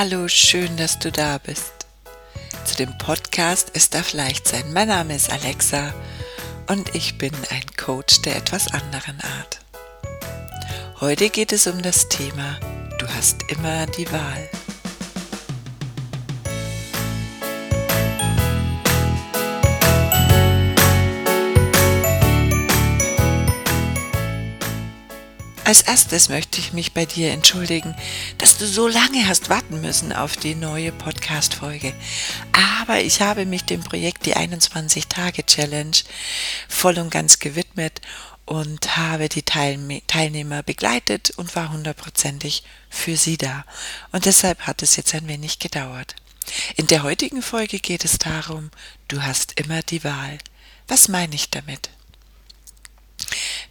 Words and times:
Hallo, 0.00 0.28
schön, 0.28 0.76
dass 0.76 1.00
du 1.00 1.10
da 1.10 1.38
bist. 1.38 1.72
Zu 2.64 2.76
dem 2.76 2.96
Podcast 2.98 3.72
Es 3.74 3.90
darf 3.90 4.12
leicht 4.12 4.46
sein. 4.46 4.72
Mein 4.72 4.86
Name 4.86 5.16
ist 5.16 5.32
Alexa 5.32 5.92
und 6.68 6.94
ich 6.94 7.18
bin 7.18 7.32
ein 7.50 7.64
Coach 7.76 8.22
der 8.22 8.36
etwas 8.36 8.72
anderen 8.72 9.20
Art. 9.20 9.58
Heute 11.00 11.30
geht 11.30 11.52
es 11.52 11.66
um 11.66 11.82
das 11.82 12.08
Thema 12.08 12.60
Du 13.00 13.08
hast 13.08 13.50
immer 13.50 13.86
die 13.86 14.08
Wahl. 14.12 14.48
Als 25.68 25.82
erstes 25.82 26.30
möchte 26.30 26.60
ich 26.60 26.72
mich 26.72 26.94
bei 26.94 27.04
dir 27.04 27.30
entschuldigen, 27.30 27.94
dass 28.38 28.56
du 28.56 28.66
so 28.66 28.88
lange 28.88 29.28
hast 29.28 29.50
warten 29.50 29.82
müssen 29.82 30.14
auf 30.14 30.34
die 30.34 30.54
neue 30.54 30.92
Podcast-Folge. 30.92 31.92
Aber 32.80 33.00
ich 33.00 33.20
habe 33.20 33.44
mich 33.44 33.64
dem 33.64 33.82
Projekt 33.82 34.24
die 34.24 34.34
21-Tage-Challenge 34.34 35.98
voll 36.70 36.98
und 36.98 37.10
ganz 37.10 37.38
gewidmet 37.38 38.00
und 38.46 38.96
habe 38.96 39.28
die 39.28 39.42
Teilnehmer 39.42 40.62
begleitet 40.62 41.32
und 41.36 41.54
war 41.54 41.70
hundertprozentig 41.70 42.62
für 42.88 43.18
sie 43.18 43.36
da. 43.36 43.66
Und 44.10 44.24
deshalb 44.24 44.60
hat 44.60 44.80
es 44.80 44.96
jetzt 44.96 45.14
ein 45.14 45.28
wenig 45.28 45.58
gedauert. 45.58 46.14
In 46.76 46.86
der 46.86 47.02
heutigen 47.02 47.42
Folge 47.42 47.78
geht 47.78 48.06
es 48.06 48.16
darum, 48.16 48.70
du 49.08 49.22
hast 49.22 49.60
immer 49.60 49.82
die 49.82 50.02
Wahl. 50.02 50.38
Was 50.86 51.08
meine 51.08 51.34
ich 51.34 51.50
damit? 51.50 51.90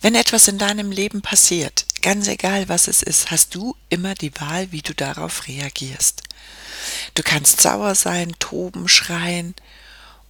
Wenn 0.02 0.14
etwas 0.14 0.48
in 0.48 0.60
deinem 0.60 0.92
Leben 0.92 1.22
passiert, 1.22 1.87
Ganz 2.08 2.30
egal, 2.30 2.70
was 2.70 2.88
es 2.88 3.04
ist, 3.04 3.32
hast 3.32 3.54
du 3.54 3.76
immer 3.90 4.16
die 4.16 4.34
Wahl, 4.40 4.72
wie 4.72 4.82
du 4.82 4.94
darauf 4.94 5.46
reagierst. 5.46 6.24
Du 7.16 7.22
kannst 7.22 7.60
sauer 7.60 7.96
sein, 7.96 8.34
toben, 8.40 8.88
schreien 8.88 9.56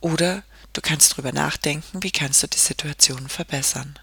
oder 0.01 0.41
du 0.73 0.81
kannst 0.81 1.15
drüber 1.15 1.33
nachdenken, 1.33 2.01
wie 2.01 2.09
kannst 2.09 2.41
du 2.41 2.47
die 2.47 2.57
Situation 2.57 3.29
verbessern. 3.29 3.99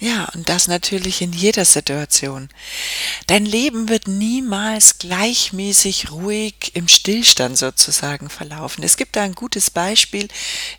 Ja, 0.00 0.28
und 0.34 0.48
das 0.48 0.66
natürlich 0.66 1.22
in 1.22 1.32
jeder 1.32 1.64
Situation. 1.64 2.48
Dein 3.28 3.46
Leben 3.46 3.88
wird 3.88 4.08
niemals 4.08 4.98
gleichmäßig 4.98 6.10
ruhig 6.10 6.72
im 6.74 6.88
Stillstand 6.88 7.56
sozusagen 7.56 8.28
verlaufen. 8.28 8.82
Es 8.82 8.96
gibt 8.96 9.14
da 9.14 9.22
ein 9.22 9.36
gutes 9.36 9.70
Beispiel. 9.70 10.26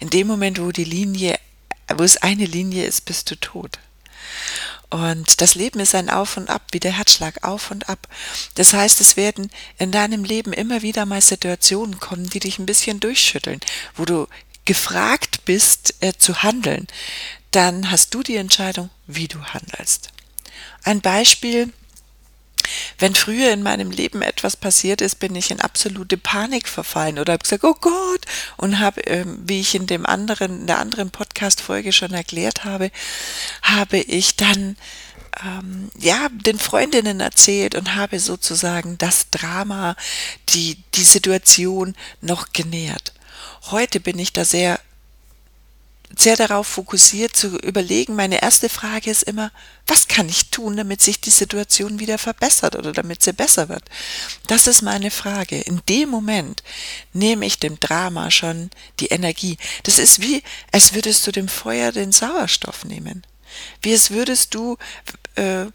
In 0.01 0.09
dem 0.09 0.27
Moment, 0.27 0.59
wo 0.59 0.73
die 0.73 0.83
Linie, 0.83 1.39
wo 1.95 2.03
es 2.03 2.17
eine 2.17 2.45
Linie 2.45 2.85
ist, 2.85 3.05
bist 3.05 3.31
du 3.31 3.37
tot. 3.37 3.79
Und 4.89 5.41
das 5.41 5.55
Leben 5.55 5.79
ist 5.79 5.95
ein 5.95 6.09
Auf 6.09 6.37
und 6.37 6.49
Ab, 6.49 6.67
wie 6.71 6.79
der 6.79 6.97
Herzschlag 6.97 7.43
auf 7.43 7.71
und 7.71 7.89
ab. 7.89 8.07
Das 8.55 8.73
heißt, 8.73 9.01
es 9.01 9.17
werden 9.17 9.51
in 9.77 9.91
deinem 9.91 10.23
Leben 10.23 10.53
immer 10.53 10.81
wieder 10.81 11.05
mal 11.05 11.21
Situationen 11.21 11.99
kommen, 11.99 12.29
die 12.29 12.39
dich 12.39 12.57
ein 12.57 12.65
bisschen 12.65 13.01
durchschütteln, 13.01 13.59
wo 13.95 14.05
du 14.05 14.27
gefragt 14.63 15.43
bist 15.45 15.95
äh, 16.01 16.13
zu 16.17 16.41
handeln. 16.43 16.87
Dann 17.51 17.91
hast 17.91 18.13
du 18.13 18.23
die 18.23 18.35
Entscheidung, 18.37 18.89
wie 19.07 19.27
du 19.27 19.43
handelst. 19.43 20.09
Ein 20.83 21.01
Beispiel, 21.01 21.73
wenn 22.97 23.15
früher 23.15 23.51
in 23.51 23.63
meinem 23.63 23.91
Leben 23.91 24.21
etwas 24.21 24.55
passiert 24.55 25.01
ist, 25.01 25.19
bin 25.19 25.35
ich 25.35 25.51
in 25.51 25.61
absolute 25.61 26.17
Panik 26.17 26.67
verfallen 26.67 27.19
oder 27.19 27.33
habe 27.33 27.43
gesagt, 27.43 27.63
oh 27.63 27.75
Gott, 27.79 28.25
und 28.57 28.79
habe, 28.79 29.01
ähm, 29.01 29.39
wie 29.45 29.59
ich 29.59 29.75
in 29.75 29.87
dem 29.87 30.05
anderen, 30.05 30.61
in 30.61 30.67
der 30.67 30.79
anderen 30.79 31.11
Podcast-Folge 31.11 31.91
schon 31.91 32.13
erklärt 32.13 32.63
habe, 32.63 32.91
habe 33.61 33.97
ich 33.97 34.35
dann 34.35 34.77
ähm, 35.43 35.89
ja, 35.97 36.29
den 36.31 36.59
Freundinnen 36.59 37.19
erzählt 37.19 37.75
und 37.75 37.95
habe 37.95 38.19
sozusagen 38.19 38.97
das 38.97 39.29
Drama, 39.29 39.95
die, 40.49 40.77
die 40.95 41.03
Situation 41.03 41.95
noch 42.21 42.53
genährt. 42.53 43.13
Heute 43.71 43.99
bin 43.99 44.17
ich 44.17 44.33
da 44.33 44.45
sehr 44.45 44.76
sehr 46.27 46.35
darauf 46.35 46.67
fokussiert 46.67 47.37
zu 47.37 47.57
überlegen. 47.59 48.13
Meine 48.13 48.41
erste 48.41 48.67
Frage 48.67 49.09
ist 49.09 49.23
immer, 49.23 49.49
was 49.85 50.09
kann 50.09 50.27
ich 50.27 50.49
tun, 50.49 50.75
damit 50.75 51.01
sich 51.01 51.21
die 51.21 51.29
Situation 51.29 52.01
wieder 52.01 52.17
verbessert 52.17 52.75
oder 52.75 52.91
damit 52.91 53.23
sie 53.23 53.31
besser 53.31 53.69
wird? 53.69 53.85
Das 54.45 54.67
ist 54.67 54.81
meine 54.81 55.09
Frage. 55.09 55.61
In 55.61 55.81
dem 55.87 56.09
Moment 56.09 56.63
nehme 57.13 57.45
ich 57.45 57.59
dem 57.59 57.79
Drama 57.79 58.29
schon 58.29 58.71
die 58.99 59.05
Energie. 59.05 59.57
Das 59.83 59.99
ist 59.99 60.21
wie, 60.21 60.43
als 60.73 60.93
würdest 60.93 61.25
du 61.25 61.31
dem 61.31 61.47
Feuer 61.47 61.93
den 61.93 62.11
Sauerstoff 62.11 62.83
nehmen. 62.83 63.25
Wie 63.81 63.93
als 63.93 64.11
würdest 64.11 64.53
du, 64.53 64.75
äh, 65.35 65.67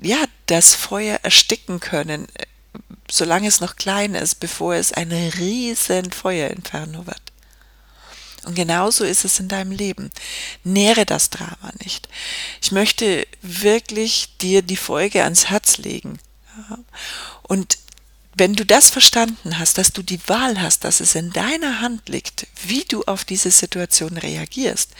ja, 0.00 0.24
das 0.46 0.74
Feuer 0.74 1.18
ersticken 1.22 1.80
können, 1.80 2.28
äh, 2.32 2.46
solange 3.10 3.48
es 3.48 3.60
noch 3.60 3.76
klein 3.76 4.14
ist, 4.14 4.36
bevor 4.36 4.74
es 4.74 4.90
ein 4.90 5.12
riesen 5.12 6.12
Feuerinferno 6.12 7.06
wird. 7.06 7.27
Und 8.44 8.54
genauso 8.54 9.04
ist 9.04 9.24
es 9.24 9.40
in 9.40 9.48
deinem 9.48 9.72
Leben. 9.72 10.10
Nähre 10.64 11.04
das 11.04 11.30
Drama 11.30 11.72
nicht. 11.82 12.08
Ich 12.62 12.72
möchte 12.72 13.26
wirklich 13.42 14.36
dir 14.40 14.62
die 14.62 14.76
Folge 14.76 15.24
ans 15.24 15.50
Herz 15.50 15.78
legen. 15.78 16.18
Und 17.42 17.78
wenn 18.34 18.54
du 18.54 18.64
das 18.64 18.90
verstanden 18.90 19.58
hast, 19.58 19.78
dass 19.78 19.92
du 19.92 20.02
die 20.02 20.20
Wahl 20.28 20.60
hast, 20.60 20.84
dass 20.84 21.00
es 21.00 21.14
in 21.14 21.32
deiner 21.32 21.80
Hand 21.80 22.08
liegt, 22.08 22.46
wie 22.64 22.84
du 22.84 23.02
auf 23.04 23.24
diese 23.24 23.50
Situation 23.50 24.16
reagierst. 24.16 24.92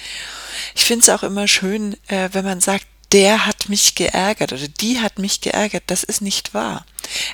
Ich 0.75 0.85
finde 0.85 1.05
es 1.05 1.09
auch 1.09 1.23
immer 1.23 1.47
schön, 1.47 1.97
äh, 2.09 2.31
wenn 2.33 2.45
man 2.45 2.61
sagt, 2.61 2.87
der 3.13 3.47
hat 3.47 3.69
mich 3.69 3.95
geärgert 3.95 4.53
oder 4.53 4.69
die 4.69 5.01
hat 5.01 5.19
mich 5.19 5.41
geärgert. 5.41 5.85
Das 5.87 6.03
ist 6.03 6.21
nicht 6.21 6.53
wahr. 6.53 6.85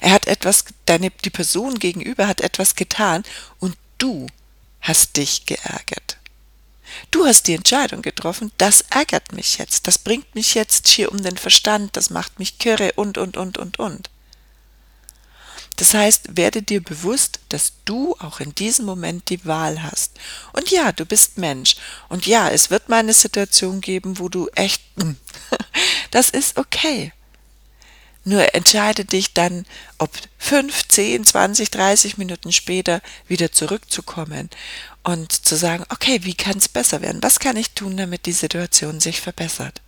Er 0.01 0.13
hat 0.13 0.27
etwas, 0.27 0.67
deine, 0.87 1.11
die 1.11 1.31
Person 1.31 1.79
gegenüber 1.79 2.29
hat 2.29 2.43
etwas 2.43 2.77
getan 2.77 3.25
und 3.59 3.77
du 3.99 4.27
hast 4.85 5.17
dich 5.17 5.47
geärgert. 5.47 6.19
Du 7.11 7.27
hast 7.27 7.49
die 7.49 7.55
Entscheidung 7.55 8.03
getroffen, 8.03 8.53
das 8.59 8.83
ärgert 8.83 9.33
mich 9.33 9.59
jetzt, 9.59 9.87
das 9.87 9.99
bringt 9.99 10.35
mich 10.35 10.55
jetzt 10.55 10.89
schier 10.89 11.11
um 11.11 11.23
den 11.23 11.37
Verstand, 11.37 11.97
das 11.97 12.11
macht 12.11 12.39
mich 12.39 12.59
kirre 12.59 12.93
und, 12.93 13.19
und, 13.19 13.37
und, 13.37 13.59
und, 13.59 13.79
und. 13.79 14.11
Das 15.77 15.93
heißt, 15.93 16.37
werde 16.37 16.63
dir 16.63 16.83
bewusst, 16.83 17.41
dass 17.49 17.73
du 17.85 18.15
auch 18.21 18.39
in 18.39 18.55
diesem 18.55 18.85
Moment 18.85 19.29
die 19.29 19.45
Wahl 19.45 19.83
hast. 19.83 20.13
Und 20.53 20.71
ja, 20.71 20.93
du 20.93 21.05
bist 21.05 21.37
Mensch. 21.37 21.75
Und 22.09 22.27
ja, 22.27 22.49
es 22.49 22.71
wird 22.71 22.89
mal 22.89 22.99
eine 23.01 23.15
Situation 23.15 23.81
geben, 23.81 24.21
wo 24.21 24.29
du 24.29 24.49
echt, 24.55 24.83
das 26.13 26.31
ist 26.31 26.59
okay. 26.59 27.13
Nur 28.25 28.55
entscheide 28.55 29.05
dich 29.05 29.35
dann, 29.35 29.67
ob 29.99 30.11
5, 30.39 30.89
10, 30.89 31.25
20, 31.25 31.71
30 31.71 32.17
Minuten 32.17 32.53
später 32.53 33.03
wieder 33.29 33.53
zurückzukommen 33.53 34.49
und 35.03 35.33
zu 35.33 35.57
sagen, 35.57 35.85
okay, 35.91 36.21
wie 36.23 36.35
kann 36.35 36.57
es 36.57 36.69
besser 36.69 37.03
werden? 37.03 37.23
Was 37.23 37.39
kann 37.39 37.57
ich 37.57 37.73
tun, 37.73 37.97
damit 37.99 38.25
die 38.25 38.33
Situation 38.33 39.01
sich 39.01 39.21
verbessert? 39.21 39.83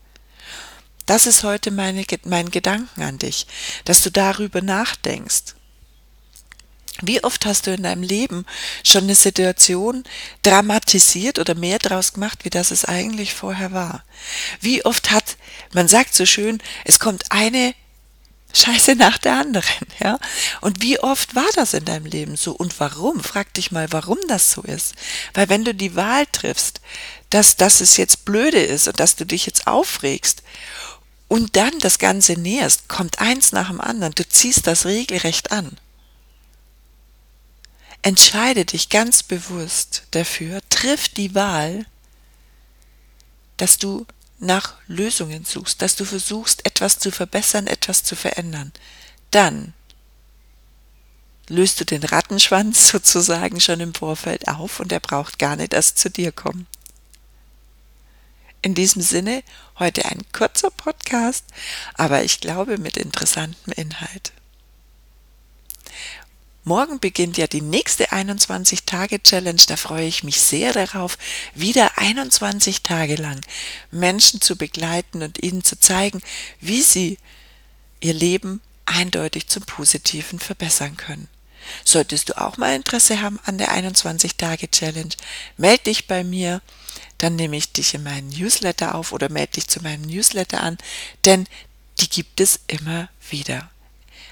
Das 1.06 1.24
ist 1.24 1.44
heute 1.44 1.70
meine, 1.70 2.04
mein 2.24 2.50
Gedanken 2.50 3.02
an 3.02 3.18
dich, 3.18 3.46
dass 3.84 4.02
du 4.02 4.10
darüber 4.10 4.60
nachdenkst. 4.60 5.54
Wie 7.02 7.22
oft 7.22 7.44
hast 7.44 7.66
du 7.66 7.74
in 7.74 7.82
deinem 7.82 8.02
Leben 8.02 8.46
schon 8.82 9.04
eine 9.04 9.14
Situation 9.14 10.04
dramatisiert 10.42 11.38
oder 11.38 11.54
mehr 11.54 11.78
draus 11.78 12.14
gemacht, 12.14 12.44
wie 12.44 12.50
das 12.50 12.70
es 12.70 12.86
eigentlich 12.86 13.34
vorher 13.34 13.72
war? 13.72 14.04
Wie 14.60 14.84
oft 14.84 15.10
hat, 15.10 15.36
man 15.74 15.88
sagt 15.88 16.14
so 16.14 16.24
schön, 16.24 16.58
es 16.84 16.98
kommt 16.98 17.30
eine 17.30 17.74
Scheiße 18.52 18.94
nach 18.94 19.18
der 19.18 19.34
anderen, 19.34 19.86
ja. 20.00 20.18
Und 20.60 20.82
wie 20.82 20.98
oft 20.98 21.34
war 21.34 21.48
das 21.54 21.74
in 21.74 21.84
deinem 21.84 22.06
Leben 22.06 22.36
so 22.36 22.52
und 22.52 22.78
warum? 22.80 23.22
Frag 23.22 23.52
dich 23.54 23.70
mal, 23.70 23.92
warum 23.92 24.18
das 24.28 24.52
so 24.52 24.62
ist. 24.62 24.94
Weil 25.34 25.48
wenn 25.48 25.64
du 25.64 25.74
die 25.74 25.94
Wahl 25.94 26.26
triffst, 26.26 26.80
dass, 27.30 27.56
dass 27.56 27.80
es 27.80 27.96
jetzt 27.96 28.24
blöde 28.24 28.62
ist 28.62 28.88
und 28.88 28.98
dass 28.98 29.16
du 29.16 29.26
dich 29.26 29.46
jetzt 29.46 29.66
aufregst 29.66 30.42
und 31.28 31.56
dann 31.56 31.78
das 31.80 31.98
Ganze 31.98 32.34
näherst, 32.34 32.88
kommt 32.88 33.18
eins 33.20 33.52
nach 33.52 33.68
dem 33.68 33.80
anderen. 33.80 34.14
Du 34.14 34.26
ziehst 34.26 34.66
das 34.66 34.86
regelrecht 34.86 35.50
an. 35.50 35.76
Entscheide 38.02 38.64
dich 38.64 38.88
ganz 38.88 39.22
bewusst 39.22 40.04
dafür, 40.12 40.60
triff 40.70 41.08
die 41.08 41.34
Wahl, 41.34 41.86
dass 43.56 43.78
du 43.78 44.06
nach 44.38 44.74
Lösungen 44.86 45.44
suchst, 45.44 45.80
dass 45.82 45.96
du 45.96 46.04
versuchst, 46.04 46.66
etwas 46.66 46.98
zu 46.98 47.10
verbessern, 47.10 47.66
etwas 47.66 48.02
zu 48.02 48.16
verändern, 48.16 48.72
dann 49.30 49.72
löst 51.48 51.80
du 51.80 51.84
den 51.84 52.02
Rattenschwanz 52.02 52.88
sozusagen 52.92 53.60
schon 53.60 53.80
im 53.80 53.94
Vorfeld 53.94 54.48
auf 54.48 54.80
und 54.80 54.92
er 54.92 55.00
braucht 55.00 55.38
gar 55.38 55.56
nicht 55.56 55.72
erst 55.72 55.98
zu 55.98 56.10
dir 56.10 56.32
kommen. 56.32 56.66
In 58.62 58.74
diesem 58.74 59.02
Sinne, 59.02 59.44
heute 59.78 60.06
ein 60.06 60.22
kurzer 60.32 60.70
Podcast, 60.70 61.44
aber 61.94 62.24
ich 62.24 62.40
glaube 62.40 62.78
mit 62.78 62.96
interessantem 62.96 63.72
Inhalt. 63.74 64.32
Morgen 66.68 66.98
beginnt 66.98 67.38
ja 67.38 67.46
die 67.46 67.60
nächste 67.60 68.10
21-Tage-Challenge. 68.10 69.62
Da 69.68 69.76
freue 69.76 70.08
ich 70.08 70.24
mich 70.24 70.40
sehr 70.40 70.72
darauf, 70.72 71.16
wieder 71.54 71.96
21 71.96 72.82
Tage 72.82 73.14
lang 73.14 73.40
Menschen 73.92 74.40
zu 74.40 74.56
begleiten 74.56 75.22
und 75.22 75.40
ihnen 75.44 75.62
zu 75.62 75.78
zeigen, 75.78 76.20
wie 76.60 76.82
sie 76.82 77.18
ihr 78.00 78.14
Leben 78.14 78.60
eindeutig 78.84 79.46
zum 79.46 79.62
Positiven 79.62 80.40
verbessern 80.40 80.96
können. 80.96 81.28
Solltest 81.84 82.30
du 82.30 82.36
auch 82.36 82.56
mal 82.56 82.74
Interesse 82.74 83.22
haben 83.22 83.38
an 83.44 83.58
der 83.58 83.70
21-Tage-Challenge, 83.70 85.14
melde 85.56 85.84
dich 85.84 86.08
bei 86.08 86.24
mir, 86.24 86.62
dann 87.18 87.36
nehme 87.36 87.56
ich 87.56 87.70
dich 87.70 87.94
in 87.94 88.02
meinen 88.02 88.30
Newsletter 88.30 88.96
auf 88.96 89.12
oder 89.12 89.28
melde 89.28 89.52
dich 89.52 89.68
zu 89.68 89.80
meinem 89.84 90.02
Newsletter 90.02 90.60
an, 90.64 90.78
denn 91.26 91.46
die 92.00 92.08
gibt 92.08 92.40
es 92.40 92.58
immer 92.66 93.08
wieder. 93.30 93.70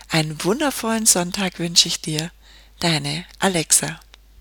Einen 0.09 0.43
wundervollen 0.45 1.06
Sonntag 1.06 1.59
wünsche 1.59 1.89
ich 1.89 2.01
dir, 2.01 2.31
deine 2.81 3.25
Alexa. 3.39 4.01